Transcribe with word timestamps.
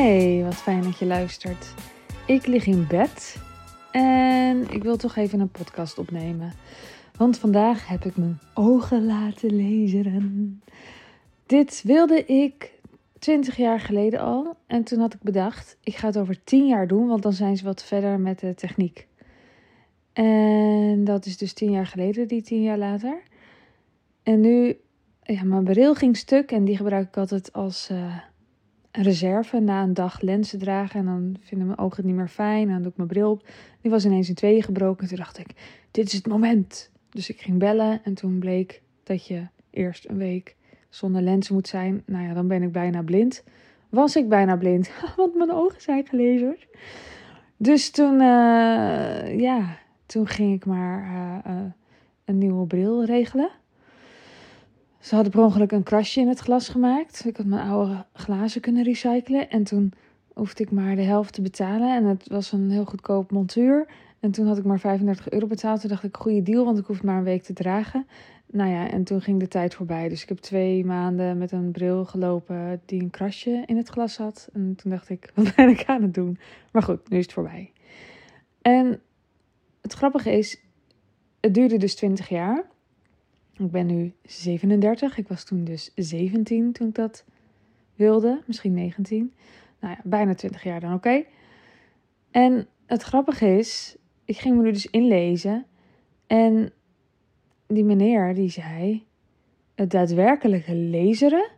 Hey, 0.00 0.42
wat 0.44 0.54
fijn 0.54 0.82
dat 0.82 0.98
je 0.98 1.06
luistert. 1.06 1.74
Ik 2.26 2.46
lig 2.46 2.66
in 2.66 2.86
bed 2.86 3.36
en 3.90 4.70
ik 4.70 4.82
wil 4.82 4.96
toch 4.96 5.16
even 5.16 5.40
een 5.40 5.50
podcast 5.50 5.98
opnemen. 5.98 6.52
Want 7.16 7.38
vandaag 7.38 7.88
heb 7.88 8.04
ik 8.04 8.16
mijn 8.16 8.38
ogen 8.54 9.06
laten 9.06 9.56
lezen. 9.56 10.62
Dit 11.46 11.82
wilde 11.84 12.24
ik 12.24 12.72
20 13.18 13.56
jaar 13.56 13.80
geleden 13.80 14.20
al. 14.20 14.56
En 14.66 14.84
toen 14.84 14.98
had 14.98 15.14
ik 15.14 15.22
bedacht, 15.22 15.76
ik 15.82 15.96
ga 15.96 16.06
het 16.06 16.18
over 16.18 16.44
10 16.44 16.66
jaar 16.66 16.86
doen, 16.86 17.06
want 17.06 17.22
dan 17.22 17.32
zijn 17.32 17.56
ze 17.56 17.64
wat 17.64 17.84
verder 17.84 18.20
met 18.20 18.38
de 18.38 18.54
techniek. 18.54 19.06
En 20.12 21.04
dat 21.04 21.26
is 21.26 21.36
dus 21.36 21.52
10 21.52 21.70
jaar 21.70 21.86
geleden, 21.86 22.28
die 22.28 22.42
10 22.42 22.62
jaar 22.62 22.78
later. 22.78 23.22
En 24.22 24.40
nu, 24.40 24.76
ja, 25.22 25.44
mijn 25.44 25.64
bril 25.64 25.94
ging 25.94 26.16
stuk 26.16 26.52
en 26.52 26.64
die 26.64 26.76
gebruik 26.76 27.08
ik 27.08 27.16
altijd 27.16 27.52
als 27.52 27.88
uh, 27.92 28.16
reserve 28.92 29.58
na 29.58 29.82
een 29.82 29.94
dag 29.94 30.20
lenzen 30.20 30.58
dragen. 30.58 31.00
En 31.00 31.06
dan 31.06 31.36
vinden 31.40 31.66
mijn 31.66 31.78
ogen 31.78 31.96
het 31.96 32.06
niet 32.06 32.14
meer 32.14 32.28
fijn. 32.28 32.66
En 32.66 32.72
dan 32.72 32.82
doe 32.82 32.90
ik 32.90 32.96
mijn 32.96 33.08
bril 33.08 33.30
op. 33.30 33.48
Die 33.80 33.90
was 33.90 34.04
ineens 34.04 34.28
in 34.28 34.34
tweeën 34.34 34.62
gebroken. 34.62 35.02
En 35.02 35.08
toen 35.08 35.18
dacht 35.18 35.38
ik, 35.38 35.46
dit 35.90 36.06
is 36.06 36.12
het 36.12 36.26
moment. 36.26 36.90
Dus 37.10 37.28
ik 37.30 37.40
ging 37.40 37.58
bellen 37.58 38.00
en 38.04 38.14
toen 38.14 38.38
bleek 38.38 38.82
dat 39.02 39.26
je 39.26 39.46
eerst 39.70 40.08
een 40.08 40.16
week 40.16 40.56
zonder 40.88 41.22
lenzen 41.22 41.54
moet 41.54 41.68
zijn. 41.68 42.02
Nou 42.06 42.24
ja, 42.24 42.34
dan 42.34 42.48
ben 42.48 42.62
ik 42.62 42.72
bijna 42.72 43.02
blind. 43.02 43.44
Was 43.88 44.16
ik 44.16 44.28
bijna 44.28 44.56
blind, 44.56 44.90
want 45.16 45.34
mijn 45.34 45.52
ogen 45.52 45.80
zijn 45.80 46.06
gelezerd. 46.06 46.66
Dus 47.56 47.90
toen, 47.90 48.12
uh, 48.14 49.40
ja, 49.40 49.78
toen 50.06 50.26
ging 50.26 50.54
ik 50.54 50.66
maar 50.66 51.02
uh, 51.04 51.52
uh, 51.52 51.60
een 52.24 52.38
nieuwe 52.38 52.66
bril 52.66 53.04
regelen. 53.04 53.50
Ze 55.00 55.14
hadden 55.14 55.32
per 55.32 55.42
ongeluk 55.42 55.72
een 55.72 55.82
krasje 55.82 56.20
in 56.20 56.28
het 56.28 56.38
glas 56.38 56.68
gemaakt. 56.68 57.24
Ik 57.26 57.36
had 57.36 57.46
mijn 57.46 57.68
oude 57.68 58.04
glazen 58.12 58.60
kunnen 58.60 58.84
recyclen. 58.84 59.50
En 59.50 59.64
toen 59.64 59.92
hoefde 60.34 60.62
ik 60.62 60.70
maar 60.70 60.96
de 60.96 61.02
helft 61.02 61.34
te 61.34 61.42
betalen. 61.42 61.96
En 61.96 62.04
het 62.04 62.28
was 62.28 62.52
een 62.52 62.70
heel 62.70 62.84
goedkoop 62.84 63.30
montuur. 63.30 63.86
En 64.20 64.30
toen 64.30 64.46
had 64.46 64.58
ik 64.58 64.64
maar 64.64 64.80
35 64.80 65.30
euro 65.30 65.46
betaald. 65.46 65.80
Toen 65.80 65.90
dacht 65.90 66.04
ik, 66.04 66.16
goede 66.16 66.42
deal, 66.42 66.64
want 66.64 66.78
ik 66.78 66.86
hoef 66.86 67.02
maar 67.02 67.16
een 67.16 67.24
week 67.24 67.42
te 67.42 67.52
dragen. 67.52 68.06
Nou 68.46 68.70
ja, 68.70 68.90
en 68.90 69.04
toen 69.04 69.20
ging 69.20 69.40
de 69.40 69.48
tijd 69.48 69.74
voorbij. 69.74 70.08
Dus 70.08 70.22
ik 70.22 70.28
heb 70.28 70.38
twee 70.38 70.84
maanden 70.84 71.38
met 71.38 71.52
een 71.52 71.70
bril 71.70 72.04
gelopen 72.04 72.80
die 72.86 73.02
een 73.02 73.10
krasje 73.10 73.62
in 73.66 73.76
het 73.76 73.88
glas 73.88 74.16
had. 74.16 74.48
En 74.52 74.74
toen 74.76 74.90
dacht 74.90 75.08
ik, 75.08 75.30
wat 75.34 75.54
ben 75.54 75.68
ik 75.68 75.84
aan 75.84 76.02
het 76.02 76.14
doen? 76.14 76.38
Maar 76.72 76.82
goed, 76.82 77.08
nu 77.08 77.18
is 77.18 77.24
het 77.24 77.32
voorbij. 77.32 77.72
En 78.62 79.00
het 79.80 79.92
grappige 79.92 80.38
is, 80.38 80.60
het 81.40 81.54
duurde 81.54 81.76
dus 81.76 81.94
20 81.94 82.28
jaar. 82.28 82.69
Ik 83.60 83.70
ben 83.70 83.86
nu 83.86 84.12
37. 84.22 85.18
Ik 85.18 85.28
was 85.28 85.44
toen 85.44 85.64
dus 85.64 85.92
17 85.94 86.72
toen 86.72 86.88
ik 86.88 86.94
dat 86.94 87.24
wilde. 87.94 88.42
Misschien 88.46 88.74
19. 88.74 89.32
Nou 89.80 89.94
ja, 89.94 90.00
bijna 90.04 90.34
20 90.34 90.62
jaar 90.62 90.80
dan, 90.80 90.94
oké. 90.94 91.24
En 92.30 92.68
het 92.86 93.02
grappige 93.02 93.56
is, 93.58 93.96
ik 94.24 94.38
ging 94.38 94.56
me 94.56 94.62
nu 94.62 94.72
dus 94.72 94.86
inlezen. 94.86 95.66
En 96.26 96.72
die 97.66 97.84
meneer 97.84 98.34
die 98.34 98.50
zei: 98.50 99.06
Het 99.74 99.90
daadwerkelijke 99.90 100.74
lezen 100.74 101.50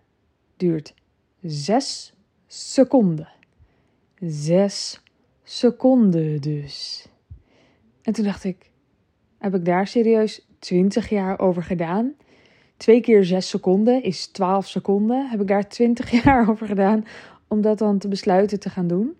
duurt 0.56 0.94
6 1.40 2.14
seconden. 2.46 3.28
6 4.20 5.02
seconden 5.42 6.40
dus. 6.40 7.06
En 8.02 8.12
toen 8.12 8.24
dacht 8.24 8.44
ik: 8.44 8.70
Heb 9.38 9.54
ik 9.54 9.64
daar 9.64 9.86
serieus 9.86 10.46
20 10.62 11.08
jaar 11.08 11.38
over 11.38 11.62
gedaan? 11.62 12.12
Twee 12.76 13.00
keer 13.00 13.24
6 13.24 13.48
seconden 13.48 14.02
is 14.02 14.26
12 14.26 14.66
seconden. 14.66 15.28
Heb 15.30 15.40
ik 15.40 15.48
daar 15.48 15.68
20 15.68 16.10
jaar 16.22 16.50
over 16.50 16.66
gedaan 16.66 17.04
om 17.48 17.60
dat 17.60 17.78
dan 17.78 17.98
te 17.98 18.08
besluiten 18.08 18.60
te 18.60 18.70
gaan 18.70 18.86
doen? 18.86 19.16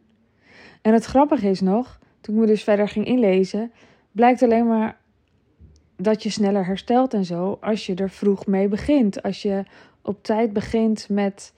En 0.82 0.92
het 0.92 1.04
grappige 1.04 1.48
is 1.48 1.60
nog, 1.60 1.98
toen 2.20 2.34
ik 2.34 2.40
me 2.40 2.46
dus 2.46 2.62
verder 2.62 2.88
ging 2.88 3.06
inlezen, 3.06 3.72
blijkt 4.12 4.42
alleen 4.42 4.66
maar 4.66 4.96
dat 5.96 6.22
je 6.22 6.30
sneller 6.30 6.66
herstelt 6.66 7.14
en 7.14 7.24
zo 7.24 7.58
als 7.60 7.86
je 7.86 7.94
er 7.94 8.10
vroeg 8.10 8.46
mee 8.46 8.68
begint. 8.68 9.22
Als 9.22 9.42
je 9.42 9.64
op 10.02 10.22
tijd 10.22 10.52
begint 10.52 11.08
met 11.08 11.52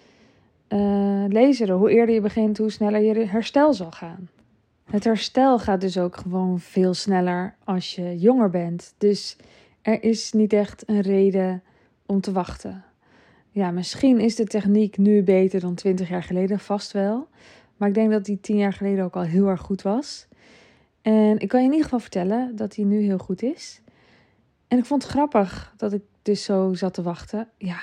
uh, 0.68 1.24
lezen. 1.28 1.70
Hoe 1.70 1.90
eerder 1.90 2.14
je 2.14 2.20
begint, 2.20 2.58
hoe 2.58 2.70
sneller 2.70 3.02
je 3.02 3.26
herstel 3.26 3.72
zal 3.72 3.90
gaan. 3.90 4.28
Het 4.84 5.04
herstel 5.04 5.58
gaat 5.58 5.80
dus 5.80 5.98
ook 5.98 6.16
gewoon 6.16 6.60
veel 6.60 6.94
sneller 6.94 7.54
als 7.64 7.94
je 7.94 8.18
jonger 8.18 8.50
bent. 8.50 8.94
Dus 8.98 9.36
er 9.84 10.02
is 10.02 10.32
niet 10.32 10.52
echt 10.52 10.88
een 10.88 11.00
reden 11.00 11.62
om 12.06 12.20
te 12.20 12.32
wachten. 12.32 12.84
Ja, 13.50 13.70
misschien 13.70 14.20
is 14.20 14.36
de 14.36 14.44
techniek 14.44 14.96
nu 14.96 15.22
beter 15.22 15.60
dan 15.60 15.74
20 15.74 16.08
jaar 16.08 16.22
geleden, 16.22 16.58
vast 16.58 16.92
wel. 16.92 17.28
Maar 17.76 17.88
ik 17.88 17.94
denk 17.94 18.10
dat 18.10 18.24
die 18.24 18.40
10 18.40 18.56
jaar 18.56 18.72
geleden 18.72 19.04
ook 19.04 19.16
al 19.16 19.22
heel 19.22 19.48
erg 19.48 19.60
goed 19.60 19.82
was. 19.82 20.28
En 21.02 21.38
ik 21.38 21.48
kan 21.48 21.60
je 21.60 21.66
in 21.66 21.72
ieder 21.72 21.84
geval 21.84 21.98
vertellen 21.98 22.56
dat 22.56 22.72
die 22.72 22.84
nu 22.84 23.02
heel 23.02 23.18
goed 23.18 23.42
is. 23.42 23.80
En 24.68 24.78
ik 24.78 24.84
vond 24.84 25.02
het 25.02 25.12
grappig 25.12 25.74
dat 25.76 25.92
ik 25.92 26.02
dus 26.22 26.44
zo 26.44 26.74
zat 26.74 26.94
te 26.94 27.02
wachten. 27.02 27.48
Ja, 27.58 27.78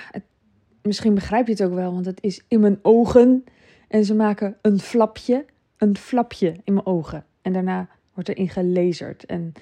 misschien 0.82 1.14
begrijp 1.14 1.46
je 1.46 1.52
het 1.52 1.62
ook 1.62 1.74
wel, 1.74 1.92
want 1.92 2.06
het 2.06 2.22
is 2.22 2.44
in 2.48 2.60
mijn 2.60 2.78
ogen. 2.82 3.44
En 3.88 4.04
ze 4.04 4.14
maken 4.14 4.56
een 4.62 4.78
flapje, 4.78 5.44
een 5.76 5.96
flapje 5.96 6.56
in 6.64 6.72
mijn 6.74 6.86
ogen. 6.86 7.24
En 7.42 7.52
daarna 7.52 7.88
wordt 8.14 8.28
er 8.28 8.36
in 8.36 8.48
gelezerd. 8.48 9.26
En, 9.26 9.52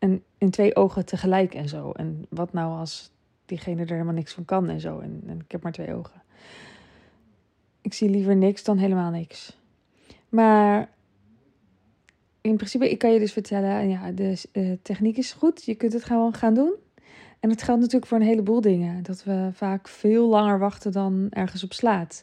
en 0.00 0.22
in 0.38 0.50
twee 0.50 0.76
ogen 0.76 1.06
tegelijk 1.06 1.54
en 1.54 1.68
zo. 1.68 1.90
En 1.90 2.26
wat 2.28 2.52
nou 2.52 2.78
als 2.78 3.10
diegene 3.44 3.80
er 3.80 3.90
helemaal 3.90 4.14
niks 4.14 4.32
van 4.32 4.44
kan 4.44 4.68
en 4.68 4.80
zo. 4.80 4.98
En, 4.98 5.22
en 5.26 5.40
ik 5.40 5.52
heb 5.52 5.62
maar 5.62 5.72
twee 5.72 5.94
ogen. 5.94 6.22
Ik 7.80 7.94
zie 7.94 8.10
liever 8.10 8.36
niks 8.36 8.64
dan 8.64 8.78
helemaal 8.78 9.10
niks. 9.10 9.58
Maar 10.28 10.88
in 12.40 12.56
principe, 12.56 12.90
ik 12.90 12.98
kan 12.98 13.12
je 13.12 13.18
dus 13.18 13.32
vertellen, 13.32 13.88
ja, 13.88 14.12
de 14.12 14.42
uh, 14.52 14.72
techniek 14.82 15.16
is 15.16 15.32
goed. 15.32 15.64
Je 15.64 15.74
kunt 15.74 15.92
het 15.92 16.04
gewoon 16.04 16.34
gaan 16.34 16.54
doen. 16.54 16.74
En 17.40 17.50
het 17.50 17.62
geldt 17.62 17.80
natuurlijk 17.80 18.06
voor 18.06 18.18
een 18.18 18.26
heleboel 18.26 18.60
dingen. 18.60 19.02
Dat 19.02 19.24
we 19.24 19.50
vaak 19.52 19.88
veel 19.88 20.28
langer 20.28 20.58
wachten 20.58 20.92
dan 20.92 21.26
ergens 21.30 21.64
op 21.64 21.72
slaat. 21.72 22.22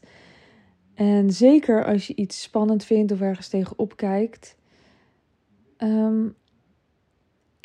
En 0.94 1.32
zeker 1.32 1.86
als 1.86 2.08
je 2.08 2.16
iets 2.16 2.42
spannend 2.42 2.84
vindt 2.84 3.12
of 3.12 3.22
ergens 3.22 3.48
tegenop 3.48 3.96
kijkt. 3.96 4.56
Um, 5.78 6.36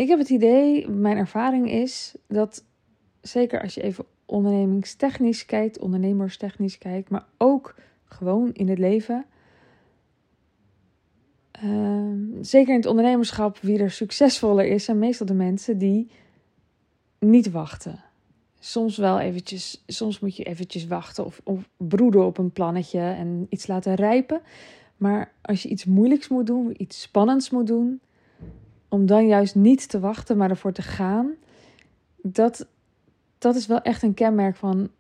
ik 0.02 0.08
heb 0.08 0.18
het 0.18 0.30
idee, 0.30 0.88
mijn 0.88 1.16
ervaring 1.16 1.70
is 1.70 2.14
dat 2.28 2.64
zeker 3.20 3.62
als 3.62 3.74
je 3.74 3.82
even 3.82 4.04
ondernemingstechnisch 4.26 5.46
kijkt, 5.46 5.78
ondernemerstechnisch 5.78 6.78
kijkt, 6.78 7.10
maar 7.10 7.26
ook 7.38 7.74
gewoon 8.04 8.52
in 8.52 8.68
het 8.68 8.78
leven 8.78 9.26
uh, 11.64 12.12
zeker 12.40 12.68
in 12.68 12.80
het 12.80 12.86
ondernemerschap, 12.86 13.58
wie 13.58 13.78
er 13.78 13.90
succesvoller 13.90 14.64
is, 14.64 14.84
zijn 14.84 14.98
meestal 14.98 15.26
de 15.26 15.34
mensen 15.34 15.78
die 15.78 16.10
niet 17.18 17.50
wachten. 17.50 18.04
Soms 18.60 18.96
wel 18.96 19.20
eventjes, 19.20 19.82
soms 19.86 20.20
moet 20.20 20.36
je 20.36 20.44
eventjes 20.44 20.86
wachten 20.86 21.24
of, 21.24 21.40
of 21.44 21.68
broeden 21.76 22.26
op 22.26 22.38
een 22.38 22.50
plannetje 22.50 23.00
en 23.00 23.46
iets 23.48 23.66
laten 23.66 23.94
rijpen. 23.94 24.40
Maar 24.96 25.32
als 25.42 25.62
je 25.62 25.68
iets 25.68 25.84
moeilijks 25.84 26.28
moet 26.28 26.46
doen, 26.46 26.74
iets 26.76 27.00
spannends 27.00 27.50
moet 27.50 27.66
doen, 27.66 28.00
om 28.92 29.06
dan 29.06 29.26
juist 29.26 29.54
niet 29.54 29.88
te 29.88 30.00
wachten, 30.00 30.36
maar 30.36 30.50
ervoor 30.50 30.72
te 30.72 30.82
gaan, 30.82 31.34
dat, 32.22 32.66
dat 33.38 33.54
is 33.54 33.66
wel 33.66 33.80
echt 33.80 34.02
een 34.02 34.14
kenmerk 34.14 34.56
van 34.56 34.90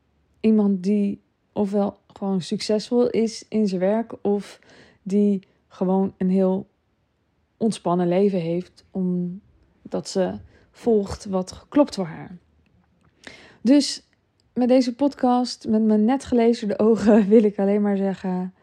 iemand 0.40 0.82
die 0.82 1.20
ofwel 1.52 1.98
gewoon 2.06 2.40
succesvol 2.40 3.10
is 3.10 3.44
in 3.48 3.68
zijn 3.68 3.80
werk, 3.80 4.14
of 4.22 4.58
die 5.02 5.42
gewoon 5.68 6.14
een 6.16 6.30
heel 6.30 6.66
ontspannen 7.56 8.08
leven 8.08 8.38
heeft, 8.40 8.84
omdat 8.90 10.08
ze 10.08 10.38
volgt 10.70 11.24
wat 11.24 11.52
geklopt 11.52 11.94
voor 11.94 12.06
haar. 12.06 12.36
Dus 13.60 14.06
met 14.54 14.68
deze 14.68 14.94
podcast, 14.94 15.68
met 15.68 15.82
mijn 15.82 16.04
net 16.04 16.24
gelezen 16.24 16.78
ogen, 16.78 17.28
wil 17.28 17.44
ik 17.44 17.58
alleen 17.58 17.82
maar 17.82 17.96
zeggen: 17.96 18.54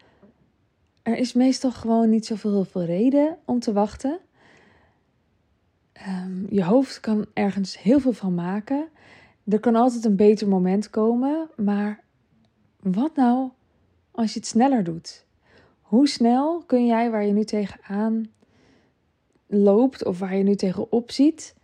er 1.02 1.16
is 1.16 1.32
meestal 1.32 1.70
gewoon 1.70 2.10
niet 2.10 2.26
zoveel 2.26 2.64
veel 2.64 2.84
reden 2.84 3.36
om 3.44 3.60
te 3.60 3.72
wachten. 3.72 4.20
Um, 6.08 6.46
je 6.50 6.64
hoofd 6.64 7.00
kan 7.00 7.26
ergens 7.32 7.82
heel 7.82 8.00
veel 8.00 8.12
van 8.12 8.34
maken. 8.34 8.88
Er 9.48 9.60
kan 9.60 9.74
altijd 9.74 10.04
een 10.04 10.16
beter 10.16 10.48
moment 10.48 10.90
komen, 10.90 11.48
maar 11.56 12.00
wat 12.80 13.16
nou 13.16 13.50
als 14.10 14.32
je 14.32 14.38
het 14.38 14.48
sneller 14.48 14.84
doet? 14.84 15.24
Hoe 15.80 16.08
snel 16.08 16.62
kun 16.66 16.86
jij 16.86 17.10
waar 17.10 17.24
je 17.24 17.32
nu 17.32 17.44
tegenaan 17.44 18.30
loopt 19.46 20.04
of 20.04 20.18
waar 20.18 20.36
je 20.36 20.42
nu 20.42 20.54
tegenop 20.54 21.10
ziet, 21.10 21.54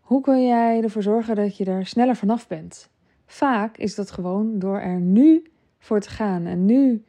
hoe 0.00 0.20
kun 0.20 0.46
jij 0.46 0.82
ervoor 0.82 1.02
zorgen 1.02 1.36
dat 1.36 1.56
je 1.56 1.64
er 1.64 1.86
sneller 1.86 2.16
vanaf 2.16 2.46
bent? 2.46 2.88
Vaak 3.26 3.76
is 3.76 3.94
dat 3.94 4.10
gewoon 4.10 4.58
door 4.58 4.78
er 4.78 5.00
nu 5.00 5.50
voor 5.78 6.00
te 6.00 6.10
gaan 6.10 6.46
en 6.46 6.64
nu 6.64 7.04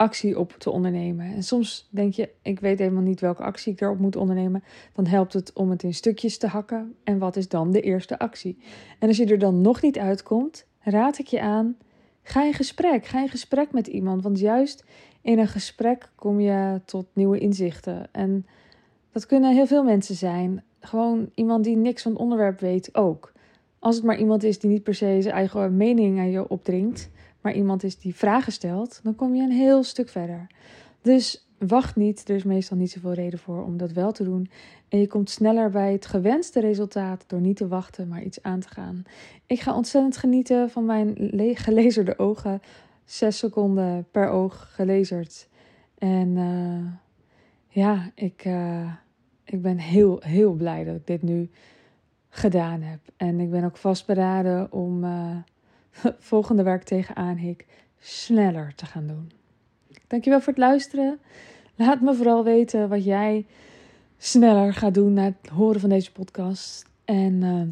actie 0.00 0.38
op 0.38 0.54
te 0.58 0.70
ondernemen. 0.70 1.34
En 1.34 1.42
soms 1.42 1.88
denk 1.90 2.12
je, 2.12 2.28
ik 2.42 2.60
weet 2.60 2.78
helemaal 2.78 3.02
niet 3.02 3.20
welke 3.20 3.42
actie 3.42 3.72
ik 3.72 3.80
erop 3.80 3.98
moet 3.98 4.16
ondernemen. 4.16 4.62
Dan 4.94 5.06
helpt 5.06 5.32
het 5.32 5.52
om 5.52 5.70
het 5.70 5.82
in 5.82 5.94
stukjes 5.94 6.38
te 6.38 6.46
hakken. 6.46 6.94
En 7.04 7.18
wat 7.18 7.36
is 7.36 7.48
dan 7.48 7.70
de 7.70 7.80
eerste 7.80 8.18
actie? 8.18 8.58
En 8.98 9.08
als 9.08 9.16
je 9.16 9.26
er 9.26 9.38
dan 9.38 9.60
nog 9.60 9.82
niet 9.82 9.98
uitkomt, 9.98 10.66
raad 10.80 11.18
ik 11.18 11.26
je 11.26 11.40
aan, 11.40 11.76
ga 12.22 12.44
in 12.44 12.54
gesprek. 12.54 13.06
Ga 13.06 13.20
in 13.20 13.28
gesprek 13.28 13.72
met 13.72 13.86
iemand. 13.86 14.22
Want 14.22 14.38
juist 14.38 14.84
in 15.20 15.38
een 15.38 15.48
gesprek 15.48 16.10
kom 16.14 16.40
je 16.40 16.80
tot 16.84 17.06
nieuwe 17.12 17.38
inzichten. 17.38 18.08
En 18.12 18.46
dat 19.12 19.26
kunnen 19.26 19.54
heel 19.54 19.66
veel 19.66 19.84
mensen 19.84 20.14
zijn. 20.14 20.62
Gewoon 20.80 21.30
iemand 21.34 21.64
die 21.64 21.76
niks 21.76 22.02
van 22.02 22.12
het 22.12 22.20
onderwerp 22.20 22.60
weet 22.60 22.94
ook. 22.94 23.32
Als 23.78 23.96
het 23.96 24.04
maar 24.04 24.18
iemand 24.18 24.42
is 24.42 24.58
die 24.58 24.70
niet 24.70 24.82
per 24.82 24.94
se 24.94 25.18
zijn 25.20 25.34
eigen 25.34 25.76
mening 25.76 26.18
aan 26.18 26.30
je 26.30 26.48
opdringt, 26.48 27.10
maar 27.40 27.54
iemand 27.54 27.82
is 27.82 27.98
die 27.98 28.14
vragen 28.14 28.52
stelt, 28.52 29.00
dan 29.02 29.14
kom 29.14 29.34
je 29.34 29.42
een 29.42 29.50
heel 29.50 29.82
stuk 29.82 30.08
verder. 30.08 30.46
Dus 31.02 31.48
wacht 31.58 31.96
niet, 31.96 32.28
er 32.28 32.34
is 32.34 32.44
meestal 32.44 32.76
niet 32.76 32.90
zoveel 32.90 33.12
reden 33.12 33.38
voor 33.38 33.64
om 33.64 33.76
dat 33.76 33.92
wel 33.92 34.12
te 34.12 34.24
doen. 34.24 34.50
En 34.88 34.98
je 34.98 35.06
komt 35.06 35.30
sneller 35.30 35.70
bij 35.70 35.92
het 35.92 36.06
gewenste 36.06 36.60
resultaat 36.60 37.24
door 37.26 37.40
niet 37.40 37.56
te 37.56 37.68
wachten, 37.68 38.08
maar 38.08 38.22
iets 38.22 38.42
aan 38.42 38.60
te 38.60 38.68
gaan. 38.68 39.02
Ik 39.46 39.60
ga 39.60 39.74
ontzettend 39.74 40.16
genieten 40.16 40.70
van 40.70 40.84
mijn 40.84 41.14
gelezerde 41.56 42.18
ogen. 42.18 42.62
Zes 43.04 43.38
seconden 43.38 44.06
per 44.10 44.28
oog 44.28 44.74
gelezerd. 44.74 45.48
En 45.98 46.28
uh, 46.28 46.92
ja, 47.68 48.10
ik, 48.14 48.44
uh, 48.44 48.92
ik 49.44 49.62
ben 49.62 49.78
heel, 49.78 50.20
heel 50.24 50.52
blij 50.52 50.84
dat 50.84 50.96
ik 50.96 51.06
dit 51.06 51.22
nu 51.22 51.50
gedaan 52.28 52.82
heb. 52.82 53.00
En 53.16 53.40
ik 53.40 53.50
ben 53.50 53.64
ook 53.64 53.76
vastberaden 53.76 54.72
om 54.72 55.04
uh, 55.04 55.36
volgende 56.18 56.62
waar 56.62 56.76
ik 56.76 56.82
tegenaan 56.82 57.36
hik 57.36 57.66
sneller 58.00 58.72
te 58.74 58.86
gaan 58.86 59.06
doen. 59.06 59.32
Dankjewel 60.06 60.40
voor 60.40 60.52
het 60.52 60.62
luisteren. 60.62 61.20
Laat 61.74 62.00
me 62.00 62.14
vooral 62.14 62.44
weten 62.44 62.88
wat 62.88 63.04
jij 63.04 63.46
sneller 64.18 64.74
gaat 64.74 64.94
doen 64.94 65.12
na 65.12 65.24
het 65.24 65.50
horen 65.52 65.80
van 65.80 65.88
deze 65.88 66.12
podcast. 66.12 66.84
En 67.04 67.42
uh, 67.42 67.62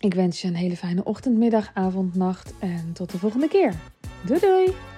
ik 0.00 0.14
wens 0.14 0.40
je 0.40 0.48
een 0.48 0.54
hele 0.54 0.76
fijne 0.76 1.04
ochtend, 1.04 1.36
middag, 1.36 1.70
avond, 1.74 2.14
nacht 2.14 2.54
en 2.58 2.92
tot 2.92 3.10
de 3.10 3.18
volgende 3.18 3.48
keer. 3.48 3.74
Doei 4.26 4.40
doei! 4.40 4.97